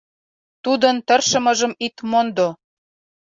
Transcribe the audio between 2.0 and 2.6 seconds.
мондо.